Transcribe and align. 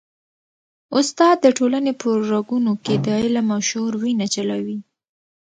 استاد 0.97 1.35
د 1.41 1.47
ټولني 1.57 1.93
په 2.01 2.09
رګونو 2.31 2.71
کي 2.83 2.95
د 3.05 3.07
علم 3.21 3.47
او 3.55 3.61
شعور 3.69 3.93
وینه 4.01 4.27
چلوي. 4.33 4.79